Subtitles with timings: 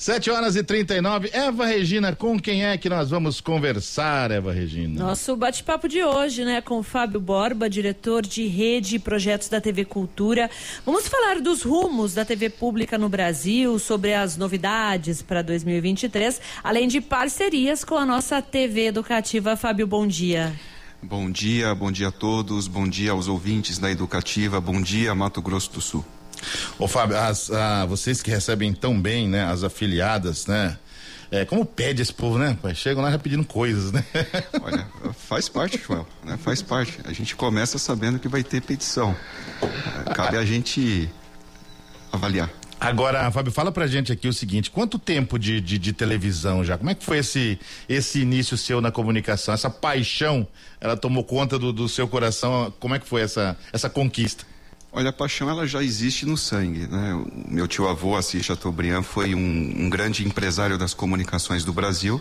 [0.00, 1.28] Sete horas e 39.
[1.30, 4.98] Eva Regina, com quem é que nós vamos conversar, Eva Regina?
[4.98, 9.84] Nosso bate-papo de hoje, né, com Fábio Borba, diretor de rede e projetos da TV
[9.84, 10.50] Cultura.
[10.86, 16.88] Vamos falar dos rumos da TV pública no Brasil, sobre as novidades para 2023, além
[16.88, 19.54] de parcerias com a nossa TV educativa.
[19.54, 20.58] Fábio, bom dia.
[21.02, 25.42] Bom dia, bom dia a todos, bom dia aos ouvintes da Educativa, bom dia Mato
[25.42, 26.02] Grosso do Sul.
[26.78, 30.78] Ô Fábio, as, ah, vocês que recebem tão bem, né, as afiliadas, né?
[31.30, 32.58] É, como pede esse povo, né?
[32.74, 34.04] Chegam lá já pedindo coisas, né?
[34.60, 36.36] Olha, faz parte, Joel, né?
[36.36, 36.98] Faz parte.
[37.04, 39.14] A gente começa sabendo que vai ter petição.
[40.12, 41.08] Cabe a gente
[42.12, 42.50] avaliar.
[42.80, 46.78] Agora, Fábio, fala pra gente aqui o seguinte: quanto tempo de, de, de, televisão já?
[46.78, 49.52] Como é que foi esse, esse início seu na comunicação?
[49.52, 50.48] Essa paixão,
[50.80, 52.72] ela tomou conta do, do seu coração?
[52.80, 54.49] Como é que foi essa, essa conquista?
[54.92, 57.14] Olha, a paixão ela já existe no sangue, né?
[57.14, 62.20] O meu tio avô, Assis Chateaubriand, foi um, um, grande empresário das comunicações do Brasil,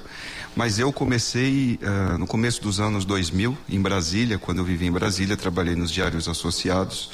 [0.55, 4.91] mas eu comecei uh, no começo dos anos 2000 em Brasília, quando eu vivi em
[4.91, 7.09] Brasília, trabalhei nos diários associados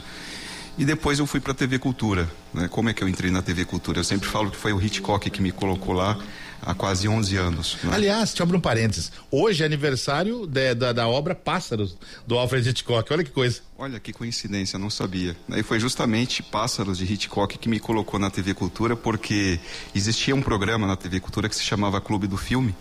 [0.77, 2.29] e depois eu fui para a TV Cultura.
[2.53, 2.67] Né?
[2.67, 3.99] Como é que eu entrei na TV Cultura?
[3.99, 6.17] Eu sempre falo que foi o Hitchcock que me colocou lá
[6.61, 7.77] há quase 11 anos.
[7.83, 7.91] Né?
[7.93, 9.11] Aliás, te abro um parênteses.
[9.31, 13.11] Hoje é aniversário de, da, da obra Pássaros, do Alfred Hitchcock.
[13.13, 13.61] Olha que coisa.
[13.77, 15.35] Olha que coincidência, não sabia.
[15.49, 19.59] E foi justamente Pássaros de Hitchcock que me colocou na TV Cultura, porque
[19.93, 22.75] existia um programa na TV Cultura que se chamava Clube do Filme.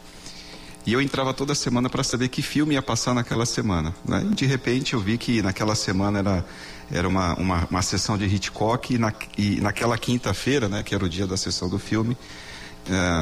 [0.87, 3.95] E eu entrava toda semana para saber que filme ia passar naquela semana.
[4.05, 4.27] Né?
[4.31, 6.47] E de repente eu vi que naquela semana era,
[6.91, 11.05] era uma, uma, uma sessão de Hitchcock e, na, e naquela quinta-feira, né, que era
[11.05, 12.17] o dia da sessão do filme,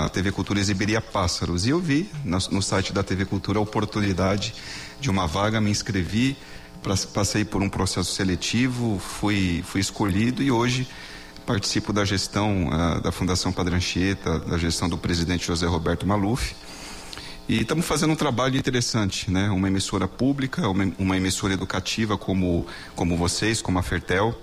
[0.04, 1.64] a TV Cultura exibiria Pássaros.
[1.64, 4.54] E eu vi no, no site da TV Cultura a oportunidade
[5.00, 6.36] de uma vaga, me inscrevi,
[7.14, 10.88] passei por um processo seletivo, fui, fui escolhido e hoje
[11.46, 16.54] participo da gestão uh, da Fundação Padre Anchieta, da gestão do presidente José Roberto Maluf.
[17.52, 19.50] E estamos fazendo um trabalho interessante, né?
[19.50, 24.34] Uma emissora pública, uma, uma emissora educativa como, como vocês, como a Fertel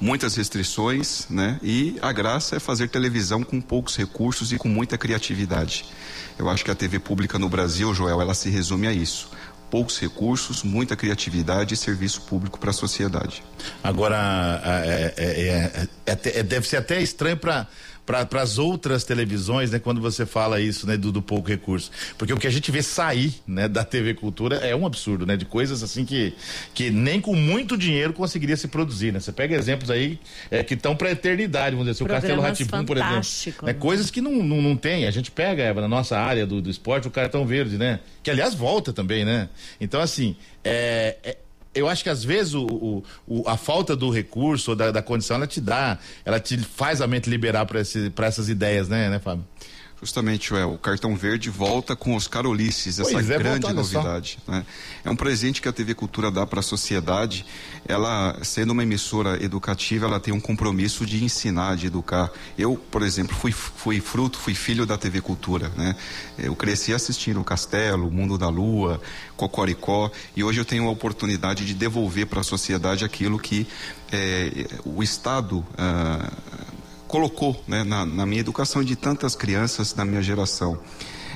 [0.00, 1.58] muitas restrições, né?
[1.62, 5.84] E a graça é fazer televisão com poucos recursos e com muita criatividade.
[6.36, 9.30] Eu acho que a TV pública no Brasil, Joel, ela se resume a isso
[9.74, 13.42] poucos recursos, muita criatividade e serviço público para a sociedade.
[13.82, 17.66] Agora, é, é, é, deve ser até estranho para
[18.06, 21.90] para as outras televisões, né, quando você fala isso, né, do, do, pouco recurso.
[22.18, 25.36] Porque o que a gente vê sair, né, da TV Cultura é um absurdo, né,
[25.36, 26.34] de coisas assim que,
[26.74, 29.20] que nem com muito dinheiro conseguiria se produzir, né?
[29.20, 30.18] Você pega exemplos aí
[30.50, 33.66] é, que estão para eternidade, vamos dizer, assim, o Castelo Ratibum, por exemplo.
[33.66, 33.74] Né, né?
[33.74, 35.06] Coisas que não, não, não tem.
[35.06, 38.00] A gente pega é, na nossa área do, do esporte o cartão verde, né?
[38.22, 39.48] Que aliás volta também, né?
[39.80, 41.36] Então, assim, é, é
[41.74, 45.02] eu acho que às vezes o, o, o, a falta do recurso ou da, da,
[45.02, 49.18] condição ela te dá, ela te faz a mente liberar para essas ideias, né, né,
[49.18, 49.44] Fábio?
[50.04, 54.38] Justamente, Joel, o cartão verde volta com os Carolices, essa é, grande novidade.
[54.46, 54.62] Né?
[55.02, 57.46] É um presente que a TV Cultura dá para a sociedade.
[57.88, 62.30] Ela, sendo uma emissora educativa, ela tem um compromisso de ensinar, de educar.
[62.58, 65.70] Eu, por exemplo, fui, fui fruto, fui filho da TV Cultura.
[65.74, 65.96] Né?
[66.36, 69.00] Eu cresci assistindo o Castelo, o Mundo da Lua,
[69.38, 73.66] Cocoricó, e hoje eu tenho a oportunidade de devolver para a sociedade aquilo que
[74.12, 75.64] é, o Estado.
[75.78, 76.30] Ah,
[77.14, 80.76] colocou né, na, na, minha educação de tantas crianças da minha geração.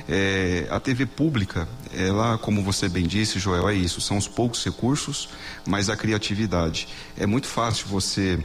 [0.09, 4.65] É, a TV pública, ela, como você bem disse, Joel, é isso: são os poucos
[4.65, 5.29] recursos,
[5.65, 6.89] mas a criatividade.
[7.17, 8.43] É muito fácil você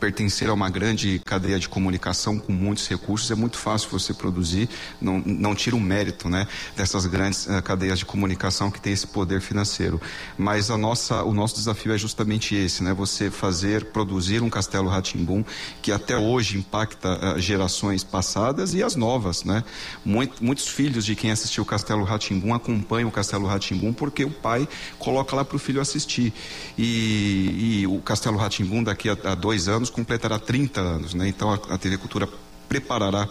[0.00, 4.68] pertencer a uma grande cadeia de comunicação com muitos recursos, é muito fácil você produzir,
[5.00, 9.06] não, não tira o mérito né, dessas grandes uh, cadeias de comunicação que têm esse
[9.06, 10.00] poder financeiro.
[10.36, 14.88] Mas a nossa, o nosso desafio é justamente esse, né, você fazer, produzir um Castelo
[14.88, 15.44] Ratimbum
[15.80, 19.44] que até hoje impacta uh, gerações passadas e as novas.
[19.44, 19.62] Né?
[20.04, 24.30] Muito, muitos filhos de quem assistiu o Castelo Ratimbum acompanham o Castelo Ratimbum porque o
[24.30, 24.68] pai
[24.98, 26.32] coloca lá para o filho assistir.
[26.76, 31.28] E, e o Castelo Ratimbum daqui a, a dois dois anos completará 30 anos, né?
[31.28, 32.28] Então a, a TV Cultura
[32.68, 33.28] preparará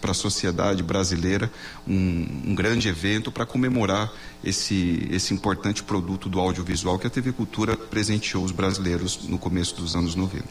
[0.00, 1.50] para a sociedade brasileira
[1.86, 4.12] um, um grande evento para comemorar
[4.44, 9.74] esse, esse importante produto do audiovisual que a TV Cultura presenteou os brasileiros no começo
[9.74, 10.44] dos anos 90.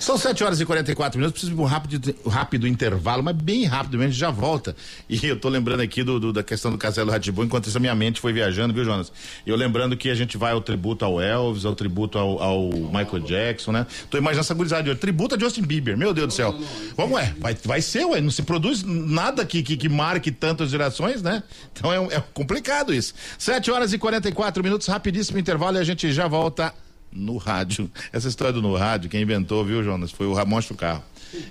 [0.00, 3.98] São 7 horas e 44 minutos, preciso de um rápido, rápido intervalo, mas bem rápido
[3.98, 4.74] mesmo, já volta.
[5.08, 7.80] E eu estou lembrando aqui do, do, da questão do Castelo Ratibum, enquanto isso a
[7.80, 9.12] minha mente foi viajando, viu, Jonas?
[9.46, 13.20] Eu lembrando que a gente vai ao tributo ao Elvis, ao tributo ao, ao Michael
[13.20, 13.86] Jackson, né?
[14.08, 15.00] Tô imaginando essa gurizada de hoje.
[15.00, 16.54] Tributo a Justin Bieber, meu Deus do céu.
[16.96, 20.30] Vamos é, vai, vai vai ser, ué, não se produz nada que, que, que marque
[20.30, 21.42] tantas gerações, né?
[21.72, 23.12] Então é, é complicado isso.
[23.36, 26.72] 7 horas e 44 minutos, rapidíssimo intervalo e a gente já volta
[27.10, 27.90] no rádio.
[28.12, 30.12] Essa história do no rádio, quem inventou, viu, Jonas?
[30.12, 31.02] Foi o Ramon Carro.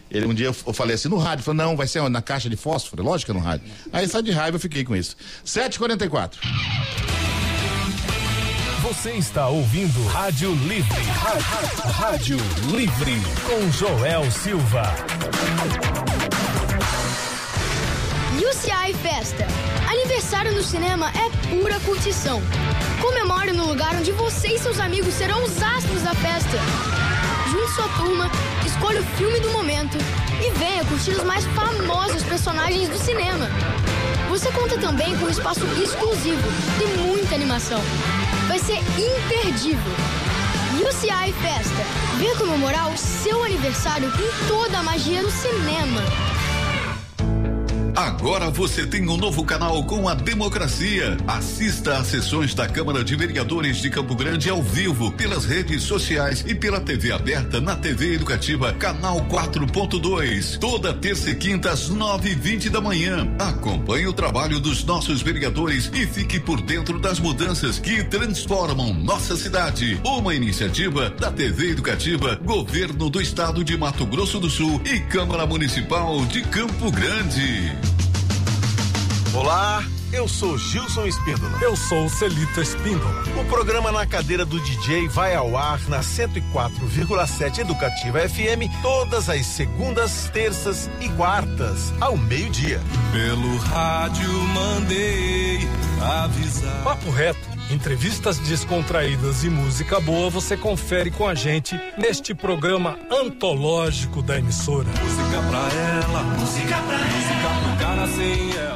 [0.10, 2.56] Ele um dia eu, falei assim, no rádio, falou, não, vai ser na caixa de
[2.56, 3.68] fósforo, lógico que é no rádio.
[3.92, 5.18] Aí só de raiva eu fiquei com isso.
[5.46, 6.38] 7h44.
[8.84, 11.04] Você está ouvindo Rádio Livre.
[11.94, 12.38] Rádio,
[12.70, 13.14] Livre
[13.48, 14.84] com Joel Silva.
[18.36, 19.48] UCI Festa.
[19.90, 22.42] Aniversário no cinema é pura curtição.
[23.02, 26.58] Comemore no lugar onde você e seus amigos serão os astros da festa.
[27.50, 28.30] Junte sua turma,
[28.66, 29.98] escolha o filme do momento
[30.46, 33.48] e venha curtir os mais famosos personagens do cinema.
[34.28, 36.50] Você conta também com um espaço exclusivo
[36.82, 37.82] e muita animação.
[38.54, 39.94] Vai ser imperdível.
[40.88, 41.84] UCI Festa.
[42.20, 46.33] Venha comemorar o seu aniversário com toda a magia do cinema.
[47.96, 51.16] Agora você tem um novo canal com a democracia.
[51.28, 56.44] Assista às sessões da Câmara de Vereadores de Campo Grande ao vivo, pelas redes sociais
[56.48, 60.58] e pela TV aberta na TV Educativa, canal 4.2.
[60.58, 63.28] Toda terça e quinta às 9 e 20 da manhã.
[63.38, 69.38] Acompanhe o trabalho dos nossos vereadores e fique por dentro das mudanças que transformam nossa
[69.38, 70.02] cidade.
[70.04, 75.46] Uma iniciativa da TV Educativa, Governo do Estado de Mato Grosso do Sul e Câmara
[75.46, 77.93] Municipal de Campo Grande.
[79.34, 81.58] Olá, eu sou Gilson Espíndola.
[81.60, 83.24] Eu sou Celita Espíndola.
[83.42, 89.44] O programa Na Cadeira do DJ vai ao ar na 104,7 Educativa FM todas as
[89.48, 92.80] segundas, terças e quartas, ao meio-dia.
[93.12, 95.68] Pelo rádio mandei
[96.00, 96.84] avisar.
[96.84, 104.22] Papo reto Entrevistas descontraídas e música boa você confere com a gente neste programa antológico
[104.22, 104.88] da emissora.
[104.90, 107.43] Música pra ela, música pra ela,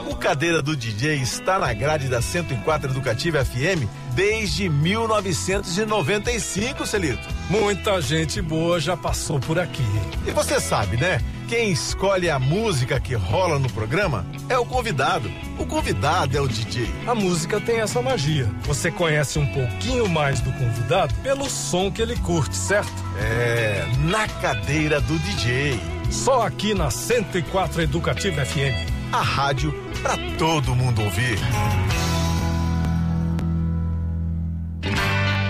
[0.09, 7.27] O Cadeira do DJ está na grade da 104 Educativa FM desde 1995, Celito.
[7.49, 9.83] Muita gente boa já passou por aqui.
[10.25, 11.21] E você sabe, né?
[11.47, 15.31] Quem escolhe a música que rola no programa é o convidado.
[15.57, 16.91] O convidado é o DJ.
[17.05, 18.49] A música tem essa magia.
[18.63, 22.91] Você conhece um pouquinho mais do convidado pelo som que ele curte, certo?
[23.19, 25.79] É, na cadeira do DJ.
[26.11, 28.96] Só aqui na 104 Educativa FM.
[29.11, 29.73] A rádio
[30.03, 31.39] para todo mundo ouvir.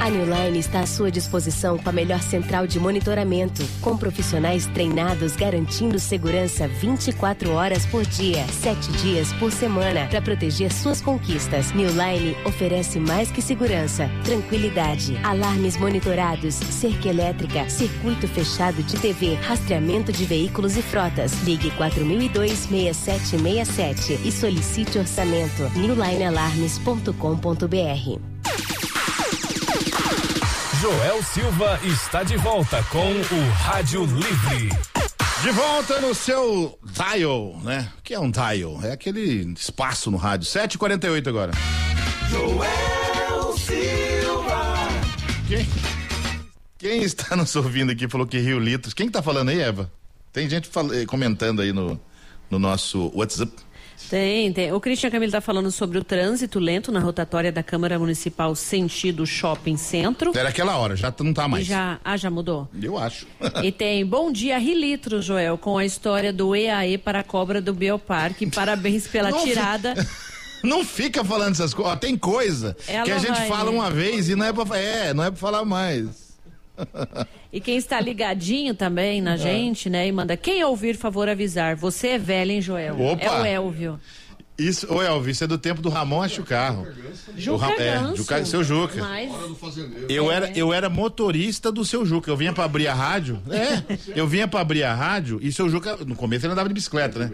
[0.07, 4.65] A New Line está à sua disposição com a melhor central de monitoramento, com profissionais
[4.68, 11.74] treinados garantindo segurança 24 horas por dia, 7 dias por semana, para proteger suas conquistas.
[11.74, 19.33] New Line oferece mais que segurança, tranquilidade, alarmes monitorados, cerca elétrica, circuito fechado de TV,
[19.42, 21.33] rastreamento de veículos e frotas.
[21.44, 25.69] Ligue 4002 6767 e solicite orçamento.
[25.75, 28.36] newlinealarmes.com.br
[30.87, 34.69] Joel Silva está de volta com o Rádio Livre.
[35.43, 37.91] De volta no seu dial, né?
[37.99, 38.79] O que é um dial?
[38.81, 40.47] É aquele espaço no rádio.
[40.47, 41.51] 7h48 agora.
[42.29, 44.87] Joel Silva.
[45.49, 45.67] Quem,
[46.77, 48.93] quem está nos ouvindo aqui falou que Rio Litros.
[48.93, 49.91] Quem está falando aí, Eva?
[50.31, 51.99] Tem gente eh, comentando aí no,
[52.49, 53.51] no nosso WhatsApp.
[54.09, 54.71] Tem, tem.
[54.71, 59.25] O Cristian Camilo está falando sobre o trânsito lento na rotatória da Câmara Municipal sentido
[59.25, 60.31] shopping centro.
[60.37, 61.66] Era aquela hora, já não está mais.
[61.66, 62.69] E já, ah, já mudou?
[62.81, 63.27] Eu acho.
[63.63, 67.73] e tem Bom Dia Rilitro, Joel, com a história do EAE para a cobra do
[67.73, 68.47] Bioparque.
[68.47, 69.94] Parabéns pela não tirada.
[70.63, 71.99] Não fica falando essas coisas.
[71.99, 73.47] Tem coisa Ela que a gente vai...
[73.47, 76.26] fala uma vez e não é para é, não é para falar mais.
[77.51, 79.37] E quem está ligadinho também na é.
[79.37, 80.05] gente, né?
[80.05, 81.77] E manda, quem ouvir, favor avisar.
[81.77, 83.01] Você é velho, hein, Joel?
[83.01, 83.23] Opa.
[83.23, 83.99] É o Elvio.
[84.57, 86.87] Isso, ô Elvis, isso é do tempo do Ramon Acho Carro.
[87.37, 88.99] Juca o, é, Juca, seu Juca.
[88.99, 89.31] Mas...
[90.09, 92.31] Eu, era, eu era motorista do seu Juca.
[92.31, 93.39] Eu vinha pra abrir a rádio.
[93.51, 93.83] É,
[94.15, 97.19] eu vinha pra abrir a rádio e seu Juca, no começo ele andava de bicicleta,
[97.19, 97.31] né?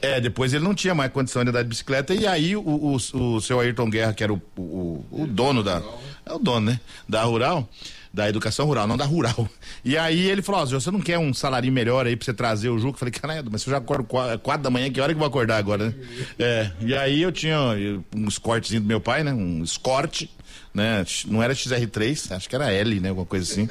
[0.00, 2.14] É, depois ele não tinha mais condição de andar de bicicleta.
[2.14, 5.82] E aí o, o, o seu Ayrton Guerra, que era o, o, o dono da.
[6.24, 6.80] É o dono, né?
[7.08, 7.68] Da Rural
[8.14, 9.48] da educação rural, não da rural.
[9.84, 12.68] E aí ele falou: Ó, você não quer um salário melhor aí pra você trazer
[12.68, 12.94] o Juca?
[12.94, 15.26] Eu falei: Caralho, mas você já acorda quatro da manhã, que hora que eu vou
[15.26, 15.94] acordar agora, né?
[16.38, 17.58] É, e aí eu tinha
[18.14, 19.32] uns cortezinhos do meu pai, né?
[19.32, 20.30] Um escorte.
[20.72, 21.04] Né?
[21.26, 23.10] Não era XR3, acho que era L, né?
[23.10, 23.68] Alguma coisa assim.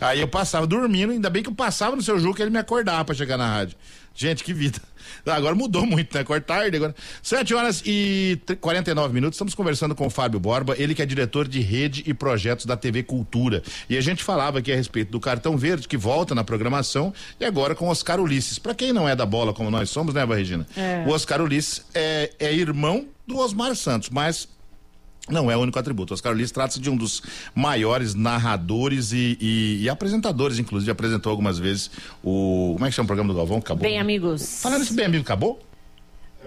[0.00, 3.04] Aí eu passava dormindo, ainda bem que eu passava no seu Juca, ele me acordava
[3.04, 3.76] para chegar na rádio.
[4.16, 4.80] Gente, que vida.
[5.26, 6.20] Agora mudou muito, né?
[6.20, 6.94] Agora tarde, agora.
[7.22, 9.36] 7 horas e 49 minutos.
[9.36, 12.76] Estamos conversando com o Fábio Borba, ele que é diretor de rede e projetos da
[12.76, 13.62] TV Cultura.
[13.90, 17.44] E a gente falava aqui a respeito do cartão verde que volta na programação e
[17.44, 18.58] agora com Oscar Ulisses.
[18.58, 20.66] Para quem não é da bola como nós somos, né, Regina?
[20.76, 21.04] É.
[21.06, 24.48] O Oscar Ulisses é, é irmão do Osmar Santos, mas
[25.30, 26.14] não é o único atributo.
[26.14, 27.22] Oscar Ulisses trata-se de um dos
[27.54, 31.90] maiores narradores e, e, e, apresentadores, inclusive apresentou algumas vezes
[32.22, 32.72] o.
[32.74, 33.58] Como é que chama o programa do Galvão?
[33.58, 33.82] Acabou?
[33.82, 34.62] Bem Amigos.
[34.62, 35.60] Falando esse Bem Amigo, acabou?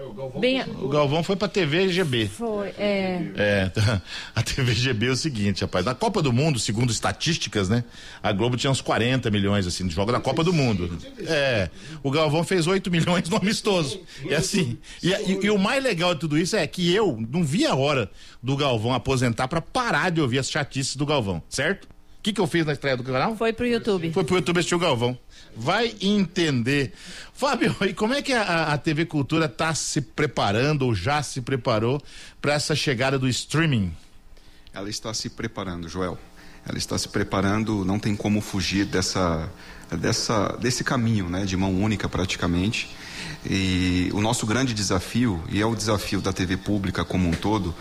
[0.00, 2.28] É, o Galvão, Bem, o Galvão foi pra TV GB.
[2.28, 3.30] Foi, é.
[3.36, 3.72] É,
[4.34, 5.84] a TV GB é o seguinte, rapaz.
[5.84, 7.84] Na Copa do Mundo, segundo estatísticas, né?
[8.22, 10.98] A Globo tinha uns 40 milhões, assim, de jogo na Copa do Mundo.
[11.26, 11.68] É.
[12.02, 14.00] O Galvão fez 8 milhões no amistoso.
[14.26, 14.78] É assim.
[15.02, 17.74] E, e, e, o mais legal de tudo isso é que eu não vi a
[17.74, 18.10] hora
[18.42, 21.86] do Galvão aposentar para parar de ouvir as chatices do Galvão, certo?
[22.20, 23.34] O que, que eu fiz na estreia do canal?
[23.34, 24.12] Foi pro YouTube.
[24.12, 25.18] Foi pro YouTube assistir o Galvão.
[25.56, 26.92] Vai entender.
[27.32, 31.40] Fábio, e como é que a, a TV Cultura está se preparando ou já se
[31.40, 31.98] preparou
[32.38, 33.90] para essa chegada do streaming?
[34.70, 36.18] Ela está se preparando, Joel.
[36.68, 39.50] Ela está se preparando, não tem como fugir dessa,
[39.90, 42.94] dessa, desse caminho, né, de mão única praticamente.
[43.44, 47.74] E o nosso grande desafio, e é o desafio da TV pública como um todo,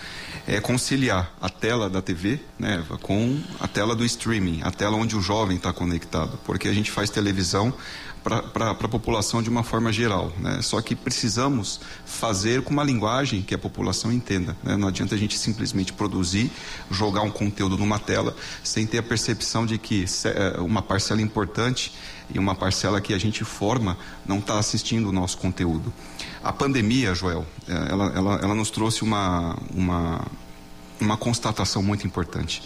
[0.48, 5.16] é conciliar a tela da TV né, com a tela do streaming, a tela onde
[5.16, 6.40] o jovem está conectado.
[6.46, 7.74] Porque a gente faz televisão
[8.24, 10.32] para a população de uma forma geral.
[10.40, 10.62] Né?
[10.62, 14.56] Só que precisamos fazer com uma linguagem que a população entenda.
[14.64, 14.76] Né?
[14.76, 16.52] Não adianta a gente simplesmente produzir,
[16.92, 21.94] jogar um conteúdo numa tela, sem ter a percepção de que é, uma parcela importante
[22.34, 25.92] e uma parcela que a gente forma não está assistindo o nosso conteúdo.
[26.44, 30.26] A pandemia, Joel, é, ela, ela, ela nos trouxe uma, uma,
[31.00, 32.62] uma constatação muito importante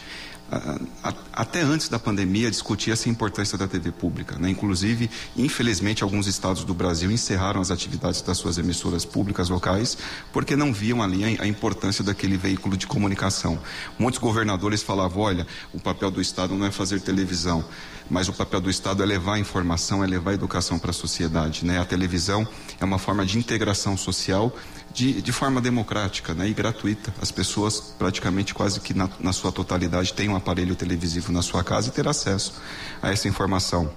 [1.32, 4.38] até antes da pandemia discutia-se a importância da TV pública.
[4.38, 4.50] Né?
[4.50, 9.98] Inclusive, infelizmente, alguns estados do Brasil encerraram as atividades das suas emissoras públicas locais
[10.32, 13.60] porque não viam ali a importância daquele veículo de comunicação.
[13.98, 17.64] Muitos governadores falavam: olha, o papel do Estado não é fazer televisão,
[18.10, 21.66] mas o papel do Estado é levar informação, é levar educação para a sociedade.
[21.66, 21.80] Né?
[21.80, 22.48] A televisão
[22.80, 24.56] é uma forma de integração social
[24.94, 27.14] de, de forma democrática né, e gratuita.
[27.22, 31.64] As pessoas, praticamente quase que na, na sua totalidade, têm um aparelho televisivo na sua
[31.64, 32.62] casa e ter acesso
[33.02, 33.92] a essa informação.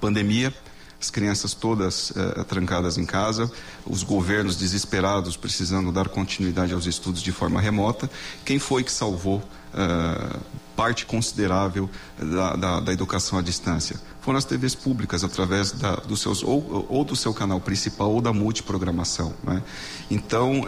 [0.00, 0.52] Pandemia,
[1.00, 3.50] as crianças todas eh, trancadas em casa,
[3.86, 8.10] os governos desesperados precisando dar continuidade aos estudos de forma remota.
[8.44, 10.40] Quem foi que salvou uh,
[10.74, 13.96] parte considerável da, da, da, educação à distância.
[14.20, 18.20] Foram as TVs públicas, através da, dos seus, ou, ou, do seu canal principal ou
[18.20, 19.34] da multiprogramação.
[19.42, 19.62] Né?
[20.10, 20.64] Então, uh,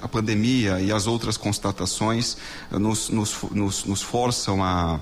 [0.00, 2.36] a pandemia e as outras constatações
[2.70, 5.00] nos, nos, nos, nos forçam a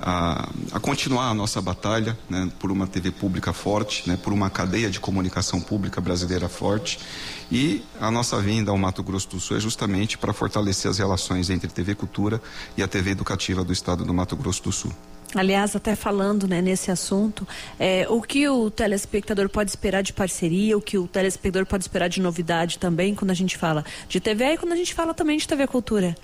[0.00, 4.48] a, a, continuar a nossa batalha né, por uma TV pública forte, né, por uma
[4.50, 6.98] cadeia de comunicação pública brasileira forte.
[7.50, 11.50] E a nossa vinda ao Mato Grosso do Sul é justamente para fortalecer as relações
[11.50, 12.40] entre TV Cultura
[12.76, 14.92] e a TV Educativa do Estado do Mato Grosso do Sul.
[15.34, 17.46] Aliás, até falando né, nesse assunto,
[17.78, 22.08] é, o que o telespectador pode esperar de parceria, o que o telespectador pode esperar
[22.08, 25.36] de novidade também, quando a gente fala de TV e quando a gente fala também
[25.36, 26.16] de TV Cultura?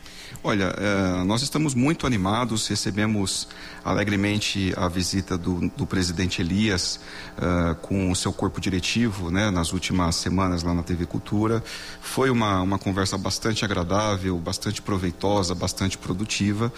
[0.43, 3.49] Olha, é, nós estamos muito animados, recebemos
[3.85, 6.99] alegremente a visita do, do presidente Elias
[7.37, 11.63] uh, com o seu corpo diretivo né, nas últimas semanas lá na TV Cultura.
[12.01, 16.73] Foi uma, uma conversa bastante agradável, bastante proveitosa, bastante produtiva.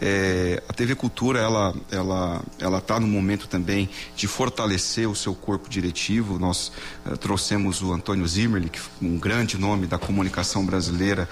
[0.00, 5.34] É, a TV Cultura, ela ela ela está no momento também de fortalecer o seu
[5.34, 6.38] corpo diretivo.
[6.38, 6.72] Nós
[7.06, 11.28] uh, trouxemos o Antônio Zimmerli, que um grande nome da comunicação brasileira,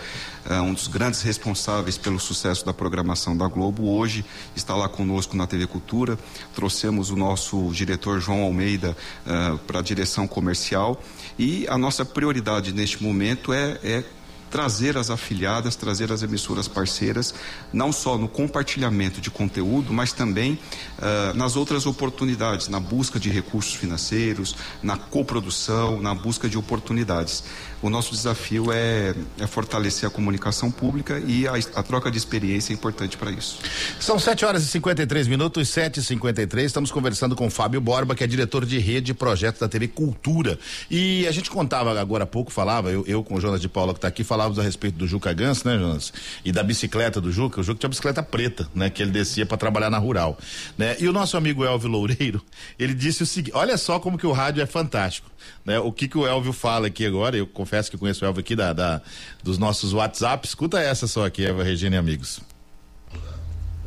[0.49, 3.89] uh, um dos grandes responsáveis pelo sucesso da programação da Globo.
[3.89, 4.25] Hoje
[4.55, 6.19] está lá conosco na TV Cultura.
[6.55, 11.01] Trouxemos o nosso diretor João Almeida uh, para a direção comercial
[11.39, 14.05] e a nossa prioridade neste momento é, é
[14.51, 17.35] trazer as afiliadas, trazer as emissoras parceiras,
[17.73, 20.59] não só no compartilhamento de conteúdo, mas também
[20.99, 27.45] uh, nas outras oportunidades, na busca de recursos financeiros, na coprodução, na busca de oportunidades.
[27.83, 32.73] O nosso desafio é, é fortalecer a comunicação pública e a, a troca de experiência
[32.73, 33.59] é importante para isso.
[34.01, 38.25] São 7 horas e 53 minutos, 7 e 53 Estamos conversando com Fábio Borba, que
[38.25, 40.59] é diretor de rede e projeto da TV Cultura.
[40.91, 43.93] E a gente contava agora há pouco, falava, eu, eu com o Jonas de Paula
[43.93, 46.13] que está aqui, falávamos a respeito do Juca Gans, né, Jonas?
[46.45, 47.61] E da bicicleta do Juca.
[47.61, 48.91] O Juca tinha bicicleta preta, né?
[48.91, 50.37] Que ele descia para trabalhar na rural.
[50.77, 50.95] Né?
[51.01, 52.43] E o nosso amigo Elvio Loureiro,
[52.79, 55.31] ele disse o seguinte: olha só como que o rádio é fantástico.
[55.65, 55.79] Né?
[55.79, 58.55] O que que o Elvio fala aqui agora, eu confesso que conheço o Elvio aqui
[58.55, 59.01] da, da
[59.43, 62.41] dos nossos WhatsApp, escuta essa só aqui, Eva Regina e amigos.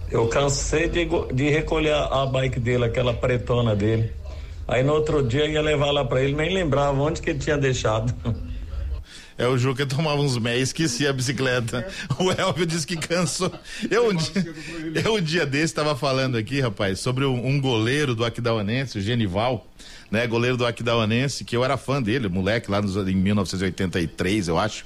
[0.09, 4.11] Eu cansei de, de recolher a bike dele, aquela pretona dele.
[4.67, 7.57] Aí no outro dia ia levar lá para ele, nem lembrava onde que ele tinha
[7.57, 8.11] deixado.
[9.39, 11.87] É o Juca tomava uns meios, esquecia a bicicleta.
[12.19, 13.49] O Elvio disse que cansou.
[13.89, 14.53] Eu um dia,
[15.05, 19.01] eu um dia desse estava falando aqui, rapaz, sobre um, um goleiro do Aquidauanense, o
[19.01, 19.65] Genival,
[20.11, 20.25] né?
[20.27, 24.85] Goleiro do Aquidauanense, que eu era fã dele, moleque, lá nos, em 1983, eu acho.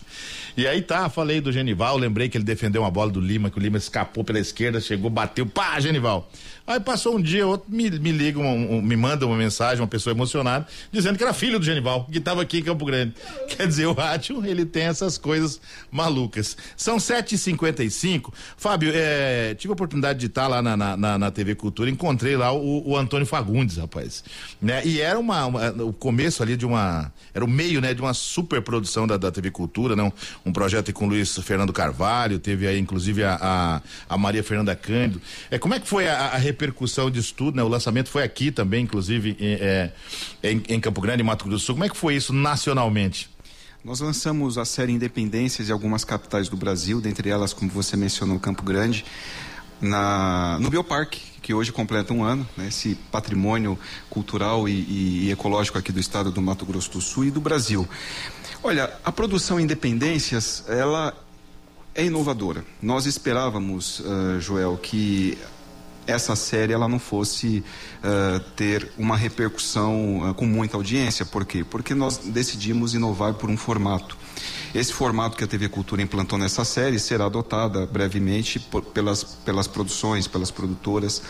[0.56, 3.58] E aí tá, falei do Genival, lembrei que ele defendeu uma bola do Lima, que
[3.58, 6.30] o Lima escapou pela esquerda, chegou, bateu, pá, Genival.
[6.66, 9.88] Aí passou um dia, outro me, me liga, um, um, me manda uma mensagem, uma
[9.88, 13.14] pessoa emocionada, dizendo que era filho do Genival, que estava aqui em Campo Grande.
[13.50, 15.60] Quer dizer, o Rátio, ele tem essas coisas
[15.92, 16.56] malucas.
[16.78, 18.34] São sete e cinquenta e cinco.
[18.56, 22.54] Fábio, é, tive a oportunidade de estar lá na, na, na, TV Cultura, encontrei lá
[22.54, 24.24] o, o Antônio Fagundes, rapaz.
[24.62, 24.83] Né?
[24.84, 28.14] E era uma, uma, o começo ali de uma, era o meio, né, de uma
[28.14, 30.12] super produção da, da TV Cultura, né?
[30.46, 34.76] Um, projeto com o Luiz Fernando Carvalho, teve aí inclusive a, a, a Maria Fernanda
[34.76, 35.22] Cândido.
[35.50, 37.64] É, como é que foi a, a repercussão disso tudo, né?
[37.64, 39.92] O lançamento foi aqui também, inclusive, é,
[40.44, 41.76] em, em Campo Grande, Mato Grosso do Sul.
[41.76, 43.30] Como é que foi isso nacionalmente?
[43.84, 48.40] Nós lançamos a série Independências em algumas capitais do Brasil, dentre elas, como você mencionou,
[48.40, 49.04] Campo Grande,
[49.82, 53.78] na, no Bioparque, que hoje completa um ano, né, esse patrimônio
[54.10, 57.42] cultural e, e, e, ecológico aqui do estado do Mato Grosso do Sul e do
[57.42, 57.88] Brasil.
[58.64, 61.14] Olha, a produção Independências, ela
[61.94, 62.66] é inovadora.
[62.82, 65.38] Nós esperávamos, uh, Joel, que
[66.08, 67.64] essa série ela não fosse
[68.04, 71.26] uh, ter uma repercussão uh, com muita audiência.
[71.26, 71.64] Por quê?
[71.64, 74.18] Porque nós decidimos inovar por um formato.
[74.74, 79.68] Esse formato que a TV Cultura implantou nessa série será adotada brevemente por, pelas, pelas
[79.68, 81.22] produções, pelas produtoras.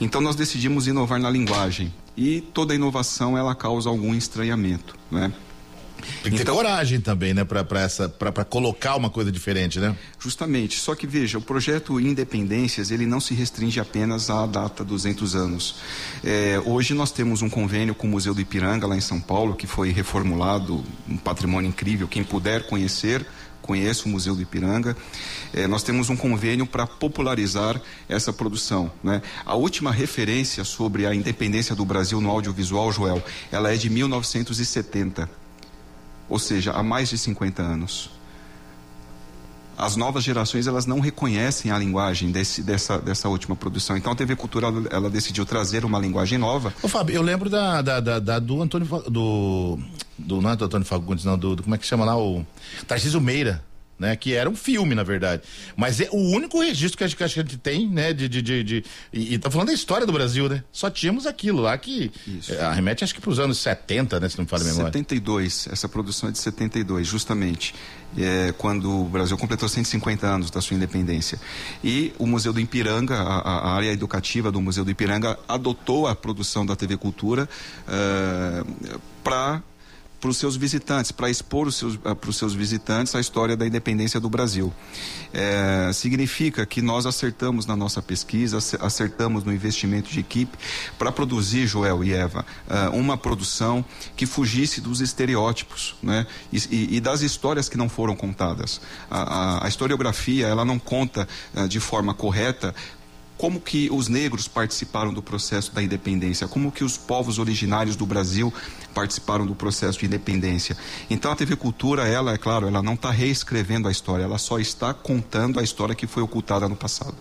[0.00, 5.32] Então nós decidimos inovar na linguagem e toda inovação ela causa algum estranhamento, né?
[6.22, 9.96] Tem que ter então, coragem também, né, para essa para colocar uma coisa diferente, né?
[10.18, 10.78] Justamente.
[10.78, 15.76] Só que veja, o projeto Independências ele não se restringe apenas à data 200 anos.
[16.24, 19.54] É, hoje nós temos um convênio com o Museu do Ipiranga lá em São Paulo
[19.54, 22.08] que foi reformulado, um patrimônio incrível.
[22.08, 23.24] Quem puder conhecer
[23.62, 24.96] conheça o Museu do Ipiranga.
[25.54, 28.90] É, nós temos um convênio para popularizar essa produção.
[29.02, 29.22] Né?
[29.46, 35.41] A última referência sobre a independência do Brasil no audiovisual, Joel, ela é de 1970
[36.32, 38.08] ou seja, há mais de 50 anos.
[39.76, 43.98] As novas gerações elas não reconhecem a linguagem desse, dessa, dessa última produção.
[43.98, 46.72] Então a TV Cultura ela, decidiu trazer uma linguagem nova.
[46.82, 49.78] Ô Fábio, eu lembro da, da, da, da do Antônio do
[50.18, 52.46] do não é do Antônio Fagundes, não, do, do como é que chama lá o
[52.86, 53.62] Tarcísio Meira
[54.02, 54.16] né?
[54.16, 55.42] Que era um filme, na verdade.
[55.76, 58.12] Mas é o único registro que a gente, que a gente tem, né?
[58.12, 60.64] De, de, de, de e, e tá falando da história do Brasil, né?
[60.72, 62.52] Só tínhamos aquilo lá que Isso.
[62.52, 64.28] É, arremete acho que para os anos 70, né?
[64.28, 64.86] Se não me fala a memória.
[64.88, 67.74] 72, essa produção é de 72, justamente.
[68.18, 71.40] É, quando o Brasil completou 150 anos da sua independência.
[71.82, 76.14] E o Museu do Ipiranga, a, a área educativa do Museu do Ipiranga, adotou a
[76.14, 77.48] produção da TV Cultura
[77.88, 79.62] uh, é, para
[80.22, 83.66] para os seus visitantes, para expor seus, uh, para os seus visitantes a história da
[83.66, 84.72] independência do Brasil.
[85.34, 90.56] É, significa que nós acertamos na nossa pesquisa, acertamos no investimento de equipe
[90.96, 96.24] para produzir, Joel e Eva, uh, uma produção que fugisse dos estereótipos né?
[96.52, 98.80] E, e, das histórias que não foram contadas.
[99.10, 101.26] A, a, a historiografia ela não conta
[101.68, 102.72] de forma correta
[103.42, 108.06] como que os negros participaram do processo da independência, como que os povos originários do
[108.06, 108.54] Brasil
[108.94, 110.76] participaram do processo de independência.
[111.10, 114.60] Então a TV Cultura, ela, é claro, ela não está reescrevendo a história, ela só
[114.60, 117.16] está contando a história que foi ocultada no passado.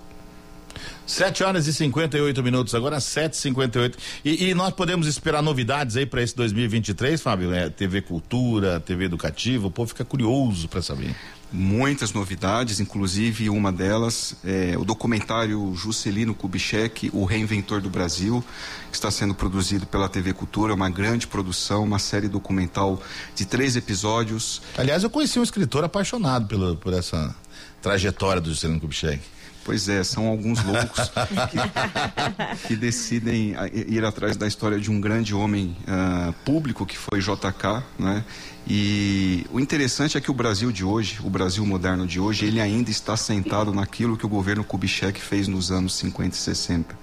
[1.08, 3.96] 7 horas e 58 minutos, agora 7h58.
[4.24, 7.52] E, e nós podemos esperar novidades aí para esse 2023, Fábio?
[7.52, 11.16] É, TV Cultura, TV Educativa, o povo fica curioso para saber
[11.52, 18.44] muitas novidades, inclusive uma delas é o documentário Juscelino Kubitschek, O Reinventor do Brasil,
[18.90, 23.02] que está sendo produzido pela TV Cultura, uma grande produção, uma série documental
[23.36, 24.62] de três episódios.
[24.78, 27.36] Aliás, eu conheci um escritor apaixonado pelo, por essa
[27.82, 29.22] trajetória do Juscelino Kubitschek.
[29.64, 31.12] Pois é, são alguns loucos
[31.52, 33.56] que, que, decidem
[33.88, 38.24] ir atrás da história de um grande homem uh, público que foi JK, né?
[38.68, 42.62] E o interessante é que o Brasil de hoje, o Brasil moderno de hoje, ele
[42.62, 46.98] ainda está sentado naquilo que o governo Kubitschek fez nos anos 50 e 60.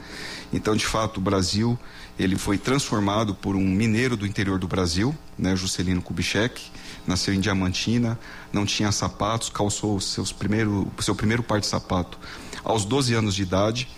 [0.52, 1.78] Então, de fato, o Brasil,
[2.18, 6.62] ele foi transformado por um mineiro do interior do Brasil, né, Juscelino Kubitschek,
[7.06, 8.18] nasceu em Diamantina,
[8.52, 12.18] não tinha sapatos, calçou seus primeiro, seu primeiro par de sapato
[12.64, 13.88] aos 12 anos de idade,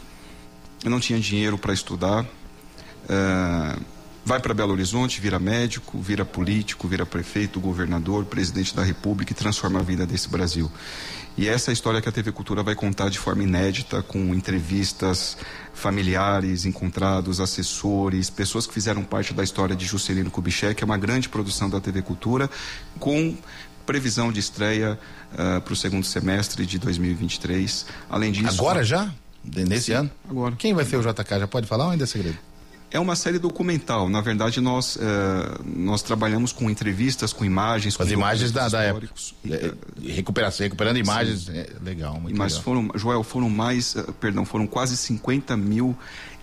[0.84, 3.80] não tinha dinheiro para estudar, uh,
[4.24, 9.34] vai para Belo Horizonte, vira médico, vira político, vira prefeito, governador, presidente da República e
[9.34, 10.70] transforma a vida desse Brasil.
[11.36, 14.18] E essa é a história que a TV Cultura vai contar de forma inédita, com
[14.34, 15.36] entrevistas
[15.72, 21.28] familiares encontrados, assessores, pessoas que fizeram parte da história de Juscelino Kubitschek, é uma grande
[21.28, 22.50] produção da TV Cultura,
[22.98, 23.34] com
[23.86, 24.98] previsão de estreia
[25.32, 27.86] uh, para o segundo semestre de 2023.
[28.08, 28.60] Além disso.
[28.60, 29.10] Agora já?
[29.42, 30.10] Nesse Sim, ano?
[30.28, 30.54] Agora.
[30.56, 31.38] Quem vai ser o JK?
[31.40, 32.38] Já pode falar ou ainda é segredo?
[32.92, 34.08] É uma série documental.
[34.08, 35.00] Na verdade, nós, uh,
[35.64, 37.96] nós trabalhamos com entrevistas, com imagens.
[37.96, 39.08] Com as imagens da, da época.
[39.48, 39.72] É,
[40.04, 41.48] recuperação, recuperando imagens.
[41.48, 42.64] É, legal, muito Mas legal.
[42.64, 45.96] foram, Joel, foram mais, uh, perdão, foram quase 50 mil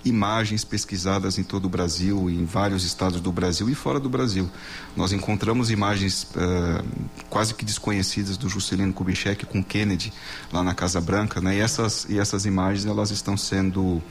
[0.06, 4.50] imagens pesquisadas em todo o Brasil, em vários estados do Brasil e fora do Brasil.
[4.96, 6.86] Nós encontramos imagens uh,
[7.30, 10.14] quase que desconhecidas do Juscelino Kubitschek com Kennedy
[10.52, 11.58] lá na Casa Branca, né?
[11.58, 14.02] E essas, e essas imagens elas estão sendo,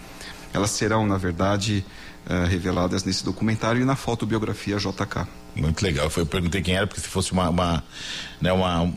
[0.52, 1.84] elas serão na verdade
[2.26, 5.26] uh, reveladas nesse documentário e na fotobiografia JK.
[5.54, 6.10] Muito legal.
[6.16, 7.84] Eu perguntei quem era porque se fosse uma, uma
[8.40, 8.92] né, uma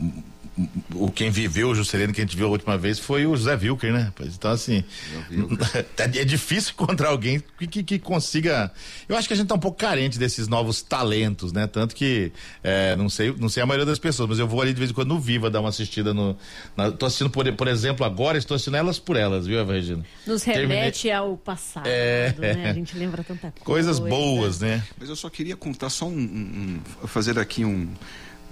[0.94, 3.54] o quem viveu o Juscelino que a gente viu a última vez foi o José
[3.54, 4.12] Wilker, né?
[4.20, 4.84] Então, assim,
[5.96, 8.72] é difícil encontrar alguém que, que, que, consiga.
[9.08, 11.66] Eu acho que a gente tá um pouco carente desses novos talentos, né?
[11.66, 14.72] Tanto que, é, não sei, não sei a maioria das pessoas, mas eu vou ali
[14.72, 16.36] de vez em quando no Viva dar uma assistida no.
[16.76, 20.04] Na, tô assistindo, por, por exemplo, agora, estou assistindo elas por elas, viu, Eva Regina?
[20.26, 21.12] Nos remete Terminei...
[21.12, 22.34] ao passado, é...
[22.38, 22.70] né?
[22.70, 23.64] A gente lembra tanta coisa.
[23.64, 24.82] Coisas boas, né?
[24.98, 27.88] Mas eu só queria contar só um, um, um fazer aqui um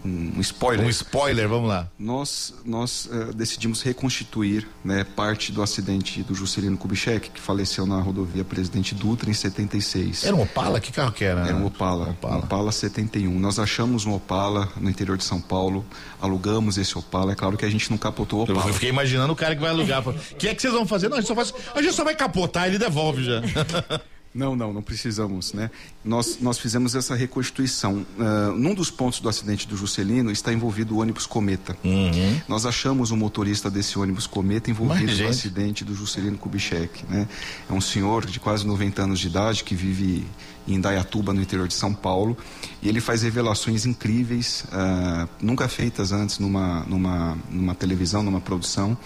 [0.05, 0.87] um spoiler.
[0.87, 1.89] Um spoiler, vamos lá.
[1.99, 8.01] Nós, nós uh, decidimos reconstituir né, parte do acidente do Juscelino Kubitschek, que faleceu na
[8.01, 10.25] rodovia Presidente Dutra em 76.
[10.25, 10.81] Era um Opala?
[10.81, 11.47] Que carro que era?
[11.47, 12.11] Era um Opala.
[12.11, 12.37] Opala.
[12.37, 13.39] Um Opala 71.
[13.39, 15.85] Nós achamos um Opala no interior de São Paulo,
[16.21, 17.33] alugamos esse Opala.
[17.33, 18.69] É claro que a gente não capotou o Opala.
[18.69, 19.99] Eu fiquei imaginando o cara que vai alugar.
[20.09, 21.09] O que é que vocês vão fazer?
[21.09, 23.43] Não, a gente só, faz, a gente só vai capotar, ele devolve já.
[24.35, 25.71] Não, não, não precisamos, né?
[26.05, 28.07] Nós, nós fizemos essa reconstituição.
[28.19, 31.77] Uh, num dos pontos do acidente do Juscelino está envolvido o ônibus Cometa.
[31.83, 32.41] Uhum.
[32.47, 37.27] Nós achamos o motorista desse ônibus Cometa envolvido Mas, no acidente do Juscelino Kubitschek, né?
[37.69, 40.27] É um senhor de quase 90 anos de idade que vive
[40.67, 42.37] em Dayatuba, no interior de São Paulo,
[42.83, 48.97] e ele faz revelações incríveis, uh, nunca feitas antes numa, numa, numa televisão, numa produção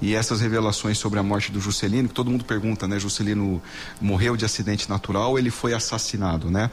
[0.00, 2.98] e essas revelações sobre a morte do Juscelino, que todo mundo pergunta, né?
[2.98, 3.60] Juscelino
[4.00, 6.70] morreu de acidente natural ele foi assassinado, né?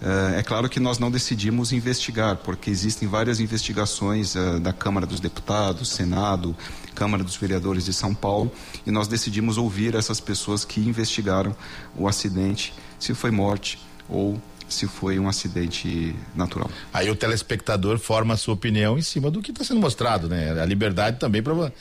[0.00, 5.06] Uh, é claro que nós não decidimos investigar, porque existem várias investigações uh, da Câmara
[5.06, 6.56] dos Deputados, Senado,
[6.94, 8.50] Câmara dos Vereadores de São Paulo,
[8.86, 11.54] e nós decidimos ouvir essas pessoas que investigaram
[11.94, 14.40] o acidente, se foi morte ou
[14.70, 16.70] se foi um acidente natural.
[16.92, 20.60] Aí o telespectador forma a sua opinião em cima do que está sendo mostrado, né?
[20.60, 21.72] A liberdade também para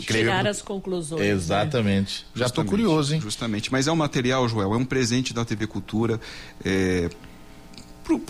[0.00, 1.20] tirar as conclusões.
[1.20, 1.28] Né?
[1.28, 2.26] Exatamente.
[2.34, 2.40] Né?
[2.40, 3.20] Já estou curioso, hein?
[3.20, 3.70] Justamente.
[3.70, 6.20] Mas é um material, Joel, é um presente da TV Cultura.
[6.64, 7.08] É,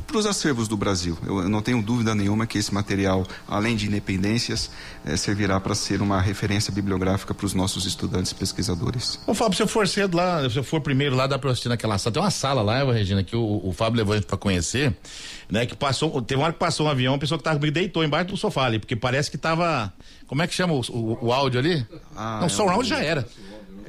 [0.07, 1.19] para os acervos do Brasil.
[1.27, 4.71] Eu, eu, não tenho dúvida nenhuma que esse material, além de independências,
[5.05, 9.21] eh, servirá para ser uma referência bibliográfica para os nossos estudantes e pesquisadores.
[9.27, 11.69] Ô Fábio, se eu for cedo lá, se eu for primeiro lá, dá para assistir
[11.69, 12.15] naquela sala.
[12.15, 14.97] Tem uma sala lá, Regina, que o, o Fábio levou a gente para conhecer,
[15.51, 15.67] né?
[15.67, 18.03] Que passou, teve uma hora que passou um avião, a pessoa que estava comigo deitou
[18.03, 19.93] embaixo do sofá ali, porque parece que estava,
[20.27, 21.87] como é que chama o, o, o áudio ali?
[22.17, 23.29] Ah, não, é áudio já era.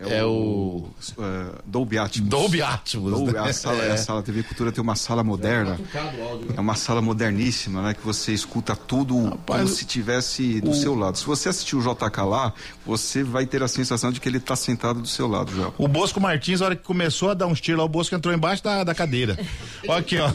[0.05, 2.29] É, é o, o uh, Dolby Atmos.
[2.29, 3.11] Dolby Atmos.
[3.11, 3.39] Dolby, né?
[3.39, 3.91] a, sala, é.
[3.91, 5.71] a sala TV Cultura tem uma sala moderna.
[5.71, 6.53] Né?
[6.55, 7.93] É uma sala moderníssima, né?
[7.93, 10.73] Que você escuta tudo Rapaz, como se tivesse do o...
[10.75, 11.17] seu lado.
[11.17, 12.53] Se você assistir o JK lá,
[12.85, 15.71] você vai ter a sensação de que ele está sentado do seu lado já.
[15.77, 18.33] O Bosco Martins, na hora que começou a dar um tiro lá, o Bosco entrou
[18.33, 19.37] embaixo da, da cadeira.
[19.87, 20.29] Olha aqui, ó.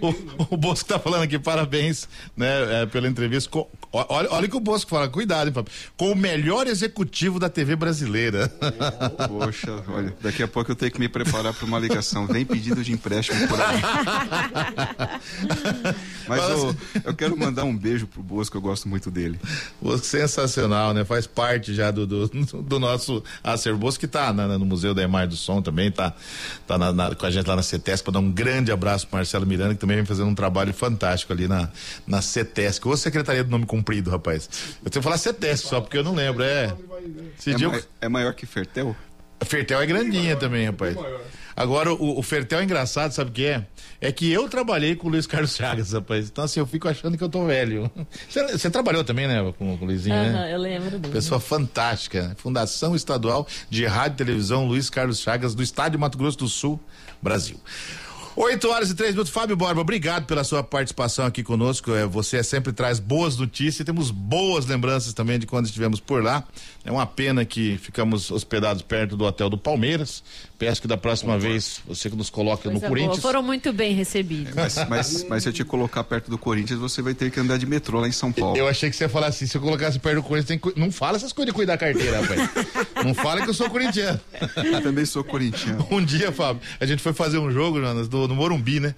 [0.00, 3.50] O, o, o Bosco tá falando aqui, parabéns, né, é, pela entrevista.
[3.92, 5.72] Olha, olha que o Bosco fala, cuidado, hein, Fábio.
[5.96, 8.48] Com o melhor executivo da TV brasileira.
[9.26, 12.24] Poxa, olha, daqui a pouco eu tenho que me preparar para uma ligação.
[12.28, 13.80] Vem pedido de empréstimo por aí.
[16.28, 19.40] Mas eu, eu quero mandar um beijo pro Bosco, eu gosto muito dele.
[19.82, 21.04] Bosco sensacional, né?
[21.04, 23.80] Faz parte já do, do, do nosso acervo.
[23.80, 26.14] Bosco que tá na, no Museu da Imagem do Som também, tá,
[26.64, 29.16] tá na, na, com a gente lá na CETESP, para dar um grande abraço pro
[29.16, 31.68] Marcelo Miranda, que também vem fazendo um trabalho fantástico ali na,
[32.06, 32.86] na CETESP.
[32.86, 34.48] Ou Secretaria do Nome Comprido, rapaz.
[34.84, 36.42] Eu tenho que falar CETESP só, porque eu não lembro.
[36.42, 36.74] É,
[37.46, 37.84] é, dia...
[38.00, 38.94] é maior que Fertel?
[39.44, 40.96] Fertel é grandinha também, rapaz.
[41.56, 43.66] Agora, o, o Fertel é engraçado, sabe o que é?
[44.00, 46.28] É que eu trabalhei com o Luiz Carlos Chagas, rapaz.
[46.28, 47.90] Então, assim, eu fico achando que eu tô velho.
[48.28, 50.54] Você, trabalhou também, né, com, com o Luizinho, uhum, né?
[50.54, 51.12] eu lembro dele.
[51.12, 52.34] Pessoa fantástica.
[52.38, 56.48] Fundação Estadual de Rádio e Televisão Luiz Carlos Chagas, do Estado de Mato Grosso do
[56.48, 56.80] Sul,
[57.20, 57.60] Brasil.
[58.42, 59.30] 8 horas e 3 minutos.
[59.30, 61.92] Fábio Borba, obrigado pela sua participação aqui conosco.
[61.92, 66.24] É, você sempre traz boas notícias e temos boas lembranças também de quando estivemos por
[66.24, 66.42] lá.
[66.82, 70.24] É uma pena que ficamos hospedados perto do hotel do Palmeiras,
[70.60, 73.18] Peço que da próxima vez você que nos coloque no Corinthians.
[73.18, 73.22] Boa.
[73.22, 74.54] Foram muito bem recebidos.
[74.54, 77.56] Mas, mas, mas, se eu te colocar perto do Corinthians, você vai ter que andar
[77.56, 78.58] de metrô lá em São Paulo.
[78.58, 80.72] Eu achei que você ia falar assim: se eu colocasse perto do Corinthians, tem...
[80.76, 82.50] não fala essas coisas de cuidar da carteira, rapaz.
[83.02, 84.20] não fala que eu sou corintiano.
[84.56, 85.88] Eu também sou corintiano.
[85.90, 88.94] Um dia, Fábio, a gente foi fazer um jogo, Jonas, do, no Morumbi, né?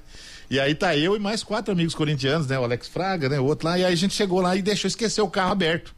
[0.51, 2.59] E aí tá eu e mais quatro amigos corintianos, né?
[2.59, 3.39] O Alex Fraga, né?
[3.39, 3.79] O outro lá.
[3.79, 5.95] E aí a gente chegou lá e deixou esquecer o carro aberto.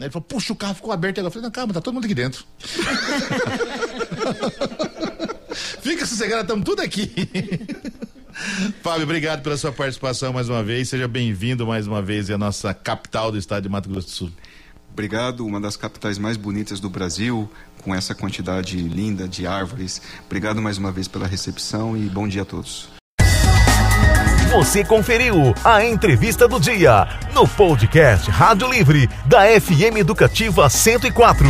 [0.00, 1.18] Ele falou, puxa, o carro ficou aberto.
[1.18, 2.42] Eu falei, não, calma, tá todo mundo aqui dentro.
[5.54, 7.10] Fica sossegado, estamos tudo aqui.
[8.82, 10.88] Fábio, obrigado pela sua participação mais uma vez.
[10.88, 14.32] Seja bem-vindo mais uma vez à nossa capital do estado de Mato Grosso do Sul.
[14.92, 17.50] Obrigado, uma das capitais mais bonitas do Brasil,
[17.82, 20.00] com essa quantidade linda de árvores.
[20.26, 22.88] Obrigado mais uma vez pela recepção e bom dia a todos.
[24.52, 31.48] Você conferiu a entrevista do dia no podcast Rádio Livre da FM Educativa 104.